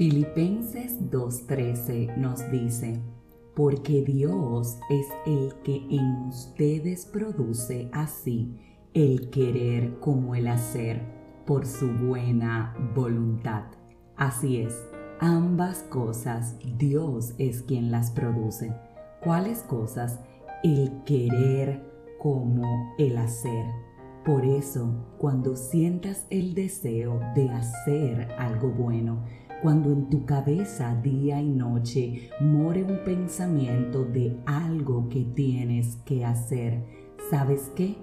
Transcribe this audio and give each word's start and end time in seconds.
Filipenses 0.00 0.98
2.13 1.10 2.16
nos 2.16 2.50
dice, 2.50 3.02
porque 3.54 4.00
Dios 4.00 4.78
es 4.88 5.06
el 5.26 5.52
que 5.62 5.76
en 5.90 6.22
ustedes 6.26 7.04
produce 7.04 7.90
así 7.92 8.56
el 8.94 9.28
querer 9.28 9.98
como 10.00 10.34
el 10.34 10.48
hacer 10.48 11.02
por 11.44 11.66
su 11.66 11.92
buena 11.92 12.74
voluntad. 12.94 13.64
Así 14.16 14.62
es, 14.62 14.74
ambas 15.18 15.82
cosas 15.90 16.56
Dios 16.78 17.34
es 17.36 17.60
quien 17.60 17.90
las 17.90 18.10
produce. 18.10 18.72
¿Cuáles 19.22 19.58
cosas? 19.64 20.18
El 20.62 21.04
querer 21.04 21.84
como 22.18 22.94
el 22.96 23.18
hacer. 23.18 23.66
Por 24.24 24.46
eso, 24.46 24.94
cuando 25.18 25.56
sientas 25.56 26.26
el 26.30 26.54
deseo 26.54 27.20
de 27.34 27.50
hacer 27.50 28.32
algo 28.38 28.70
bueno, 28.70 29.24
cuando 29.62 29.92
en 29.92 30.08
tu 30.08 30.24
cabeza 30.24 30.94
día 31.02 31.40
y 31.40 31.50
noche 31.50 32.30
more 32.40 32.82
un 32.82 33.04
pensamiento 33.04 34.04
de 34.04 34.38
algo 34.46 35.08
que 35.08 35.24
tienes 35.24 35.96
que 36.04 36.24
hacer, 36.24 36.84
¿sabes 37.30 37.70
qué? 37.76 37.96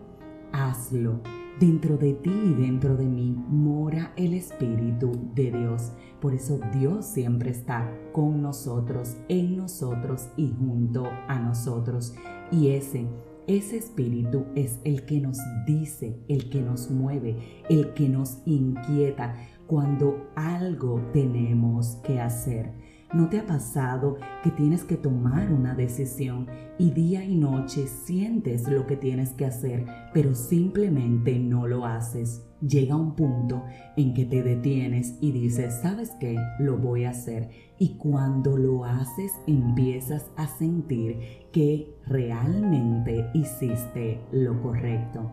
Hazlo. 0.51 1.21
Dentro 1.59 1.97
de 1.97 2.13
ti 2.13 2.29
y 2.29 2.53
dentro 2.53 2.95
de 2.95 3.05
mí 3.05 3.35
mora 3.49 4.13
el 4.15 4.35
Espíritu 4.35 5.11
de 5.33 5.51
Dios. 5.51 5.91
Por 6.21 6.35
eso 6.35 6.59
Dios 6.71 7.07
siempre 7.07 7.49
está 7.49 7.91
con 8.11 8.43
nosotros, 8.43 9.17
en 9.27 9.57
nosotros 9.57 10.29
y 10.37 10.53
junto 10.59 11.07
a 11.27 11.39
nosotros. 11.39 12.13
Y 12.51 12.69
ese 12.69 13.07
ese 13.47 13.77
espíritu 13.77 14.45
es 14.55 14.79
el 14.83 15.05
que 15.05 15.21
nos 15.21 15.37
dice, 15.65 16.19
el 16.27 16.49
que 16.49 16.61
nos 16.61 16.91
mueve, 16.91 17.63
el 17.69 17.93
que 17.93 18.09
nos 18.09 18.39
inquieta 18.45 19.35
cuando 19.67 20.29
algo 20.35 21.01
tenemos 21.13 21.95
que 22.03 22.19
hacer. 22.19 22.71
¿No 23.13 23.29
te 23.29 23.39
ha 23.39 23.45
pasado 23.45 24.17
que 24.43 24.51
tienes 24.51 24.83
que 24.83 24.97
tomar 24.97 25.49
una 25.53 25.75
decisión 25.75 26.47
y 26.77 26.91
día 26.91 27.23
y 27.23 27.35
noche 27.35 27.87
sientes 27.87 28.67
lo 28.67 28.85
que 28.85 28.97
tienes 28.97 29.29
que 29.31 29.45
hacer, 29.45 29.85
pero 30.13 30.35
simplemente 30.35 31.39
no 31.39 31.67
lo 31.67 31.85
haces? 31.85 32.43
Llega 32.59 32.97
un 32.97 33.15
punto 33.15 33.63
en 33.95 34.13
que 34.13 34.25
te 34.25 34.43
detienes 34.43 35.15
y 35.21 35.31
dices, 35.31 35.79
¿sabes 35.81 36.11
qué? 36.19 36.37
Lo 36.59 36.77
voy 36.77 37.05
a 37.05 37.11
hacer. 37.11 37.49
Y 37.79 37.95
cuando 37.97 38.57
lo 38.57 38.83
haces 38.83 39.31
empiezas 39.45 40.29
a 40.35 40.47
sentir 40.47 41.47
que 41.53 41.95
realmente 42.07 42.96
hiciste 43.39 44.19
lo 44.31 44.61
correcto. 44.61 45.31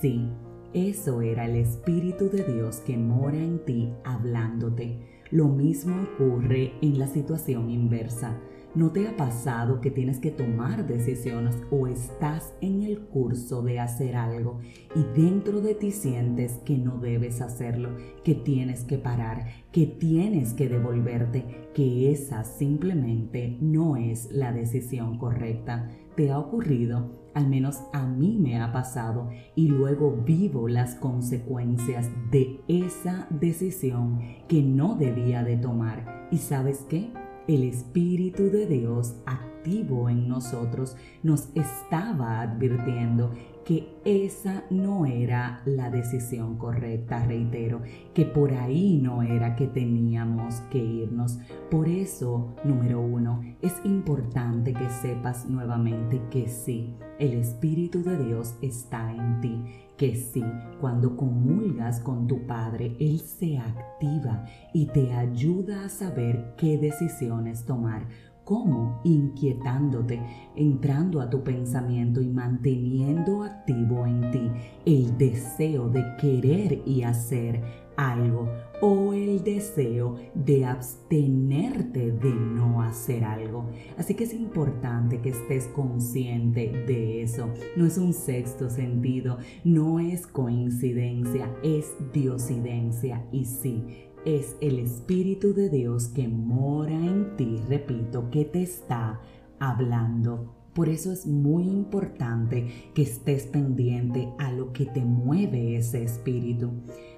Sí, 0.00 0.28
eso 0.72 1.22
era 1.22 1.46
el 1.46 1.56
Espíritu 1.56 2.28
de 2.28 2.44
Dios 2.44 2.78
que 2.78 2.96
mora 2.96 3.38
en 3.38 3.64
ti 3.64 3.92
hablándote. 4.04 4.98
Lo 5.30 5.48
mismo 5.48 6.06
ocurre 6.14 6.72
en 6.82 6.98
la 6.98 7.06
situación 7.06 7.70
inversa. 7.70 8.38
¿No 8.76 8.90
te 8.90 9.08
ha 9.08 9.16
pasado 9.16 9.80
que 9.80 9.90
tienes 9.90 10.18
que 10.18 10.30
tomar 10.30 10.86
decisiones 10.86 11.56
o 11.70 11.86
estás 11.86 12.52
en 12.60 12.82
el 12.82 13.00
curso 13.00 13.62
de 13.62 13.80
hacer 13.80 14.16
algo 14.16 14.60
y 14.94 15.02
dentro 15.18 15.62
de 15.62 15.74
ti 15.74 15.92
sientes 15.92 16.58
que 16.58 16.76
no 16.76 16.98
debes 16.98 17.40
hacerlo, 17.40 17.96
que 18.22 18.34
tienes 18.34 18.84
que 18.84 18.98
parar, 18.98 19.46
que 19.72 19.86
tienes 19.86 20.52
que 20.52 20.68
devolverte, 20.68 21.70
que 21.74 22.12
esa 22.12 22.44
simplemente 22.44 23.56
no 23.62 23.96
es 23.96 24.30
la 24.30 24.52
decisión 24.52 25.16
correcta? 25.16 25.88
¿Te 26.14 26.30
ha 26.30 26.38
ocurrido? 26.38 27.30
Al 27.32 27.48
menos 27.48 27.80
a 27.94 28.06
mí 28.06 28.36
me 28.38 28.60
ha 28.60 28.74
pasado 28.74 29.30
y 29.54 29.68
luego 29.68 30.22
vivo 30.22 30.68
las 30.68 30.96
consecuencias 30.96 32.10
de 32.30 32.60
esa 32.68 33.26
decisión 33.30 34.20
que 34.48 34.62
no 34.62 34.96
debía 34.96 35.44
de 35.44 35.56
tomar. 35.56 36.28
¿Y 36.30 36.36
sabes 36.38 36.84
qué? 36.90 37.10
El 37.48 37.62
Espíritu 37.62 38.50
de 38.50 38.66
Dios 38.66 39.14
activo 39.24 40.10
en 40.10 40.28
nosotros 40.28 40.96
nos 41.22 41.48
estaba 41.54 42.40
advirtiendo 42.40 43.30
que 43.66 43.98
esa 44.04 44.62
no 44.70 45.06
era 45.06 45.60
la 45.64 45.90
decisión 45.90 46.56
correcta, 46.56 47.26
reitero, 47.26 47.82
que 48.14 48.24
por 48.24 48.52
ahí 48.54 49.00
no 49.02 49.24
era 49.24 49.56
que 49.56 49.66
teníamos 49.66 50.60
que 50.70 50.78
irnos. 50.78 51.40
Por 51.68 51.88
eso, 51.88 52.54
número 52.62 53.00
uno, 53.00 53.42
es 53.60 53.74
importante 53.82 54.72
que 54.72 54.88
sepas 54.88 55.50
nuevamente 55.50 56.22
que 56.30 56.46
sí, 56.46 56.94
el 57.18 57.32
Espíritu 57.32 58.04
de 58.04 58.16
Dios 58.24 58.54
está 58.62 59.12
en 59.12 59.40
ti, 59.40 59.60
que 59.96 60.14
sí, 60.14 60.44
cuando 60.80 61.16
comulgas 61.16 61.98
con 61.98 62.28
tu 62.28 62.46
Padre, 62.46 62.96
Él 63.00 63.18
se 63.18 63.58
activa 63.58 64.44
y 64.72 64.86
te 64.86 65.12
ayuda 65.12 65.86
a 65.86 65.88
saber 65.88 66.54
qué 66.56 66.78
decisiones 66.78 67.64
tomar 67.64 68.06
¿Cómo? 68.46 69.00
Inquietándote, 69.02 70.22
entrando 70.54 71.20
a 71.20 71.28
tu 71.28 71.42
pensamiento 71.42 72.20
y 72.20 72.28
manteniendo 72.28 73.42
activo 73.42 74.06
en 74.06 74.30
ti 74.30 74.50
el 74.84 75.18
deseo 75.18 75.88
de 75.88 76.04
querer 76.20 76.80
y 76.86 77.02
hacer 77.02 77.60
algo 77.96 78.48
o 78.80 79.12
el 79.14 79.42
deseo 79.42 80.14
de 80.34 80.64
abstenerte 80.64 82.12
de 82.12 82.32
no 82.32 82.82
hacer 82.82 83.24
algo. 83.24 83.68
Así 83.98 84.14
que 84.14 84.22
es 84.22 84.34
importante 84.34 85.20
que 85.20 85.30
estés 85.30 85.66
consciente 85.66 86.84
de 86.86 87.22
eso. 87.22 87.48
No 87.74 87.84
es 87.84 87.98
un 87.98 88.12
sexto 88.12 88.70
sentido, 88.70 89.38
no 89.64 89.98
es 89.98 90.24
coincidencia, 90.28 91.50
es 91.64 91.94
diosidencia 92.12 93.26
y 93.32 93.46
sí 93.46 94.05
es 94.26 94.56
el 94.60 94.80
Espíritu 94.80 95.54
de 95.54 95.70
Dios 95.70 96.08
que 96.08 96.26
mora 96.26 96.92
en 96.92 97.36
ti, 97.36 97.60
repito, 97.68 98.28
que 98.28 98.44
te 98.44 98.60
está 98.60 99.20
hablando. 99.60 100.52
Por 100.74 100.88
eso 100.88 101.12
es 101.12 101.26
muy 101.26 101.62
importante 101.62 102.66
que 102.92 103.02
estés 103.02 103.46
pendiente 103.46 104.28
a 104.38 104.52
lo 104.52 104.72
que 104.72 104.84
te 104.84 105.04
mueve 105.04 105.76
ese 105.76 106.02
espíritu. 106.02 106.72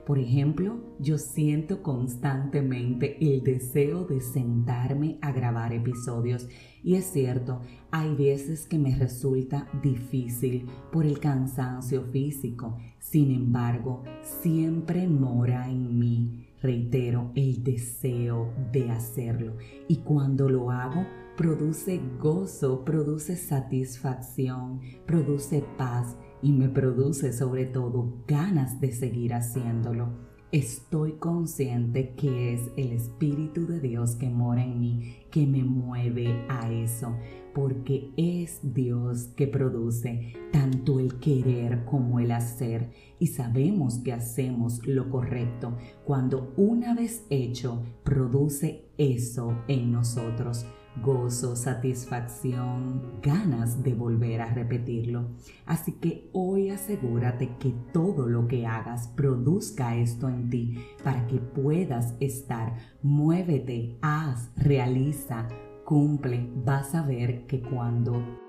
Por 0.06 0.18
ejemplo, 0.18 0.80
yo 1.00 1.16
siento 1.16 1.82
constantemente 1.82 3.16
el 3.20 3.42
deseo 3.42 4.04
de 4.04 4.20
sentarme 4.20 5.18
a 5.22 5.32
grabar 5.32 5.72
episodios 5.72 6.46
y 6.88 6.94
es 6.94 7.04
cierto, 7.04 7.60
hay 7.90 8.14
veces 8.14 8.66
que 8.66 8.78
me 8.78 8.96
resulta 8.96 9.68
difícil 9.82 10.64
por 10.90 11.04
el 11.04 11.20
cansancio 11.20 12.02
físico. 12.04 12.78
Sin 12.98 13.30
embargo, 13.30 14.04
siempre 14.22 15.06
mora 15.06 15.68
en 15.68 15.98
mí 15.98 16.46
reitero, 16.62 17.30
el 17.34 17.62
deseo 17.62 18.54
de 18.72 18.90
hacerlo. 18.90 19.58
Y 19.86 19.96
cuando 19.96 20.48
lo 20.48 20.70
hago, 20.70 21.04
produce 21.36 22.00
gozo, 22.18 22.86
produce 22.86 23.36
satisfacción, 23.36 24.80
produce 25.04 25.62
paz 25.76 26.16
y 26.40 26.52
me 26.52 26.70
produce 26.70 27.34
sobre 27.34 27.66
todo 27.66 28.14
ganas 28.26 28.80
de 28.80 28.92
seguir 28.92 29.34
haciéndolo. 29.34 30.27
Estoy 30.50 31.12
consciente 31.18 32.14
que 32.16 32.54
es 32.54 32.70
el 32.78 32.92
Espíritu 32.92 33.66
de 33.66 33.80
Dios 33.80 34.16
que 34.16 34.30
mora 34.30 34.64
en 34.64 34.80
mí, 34.80 35.16
que 35.30 35.46
me 35.46 35.62
mueve 35.62 36.46
a 36.48 36.72
eso, 36.72 37.14
porque 37.52 38.12
es 38.16 38.60
Dios 38.62 39.28
que 39.36 39.46
produce 39.46 40.32
tanto 40.50 41.00
el 41.00 41.20
querer 41.20 41.84
como 41.84 42.18
el 42.18 42.30
hacer. 42.30 42.88
Y 43.18 43.26
sabemos 43.26 43.98
que 43.98 44.14
hacemos 44.14 44.86
lo 44.86 45.10
correcto 45.10 45.76
cuando 46.06 46.54
una 46.56 46.94
vez 46.94 47.26
hecho 47.28 47.82
produce 48.02 48.86
eso 48.96 49.54
en 49.68 49.92
nosotros 49.92 50.64
gozo, 50.96 51.54
satisfacción, 51.56 53.20
ganas 53.22 53.82
de 53.82 53.94
volver 53.94 54.40
a 54.40 54.52
repetirlo. 54.52 55.28
Así 55.66 55.92
que 55.92 56.30
hoy 56.32 56.70
asegúrate 56.70 57.56
que 57.58 57.74
todo 57.92 58.26
lo 58.26 58.48
que 58.48 58.66
hagas 58.66 59.08
produzca 59.08 59.96
esto 59.96 60.28
en 60.28 60.50
ti 60.50 60.78
para 61.04 61.26
que 61.26 61.36
puedas 61.38 62.14
estar. 62.20 62.74
Muévete, 63.02 63.98
haz, 64.02 64.50
realiza, 64.56 65.48
cumple. 65.84 66.50
Vas 66.64 66.94
a 66.94 67.02
ver 67.02 67.46
que 67.46 67.60
cuando 67.60 68.47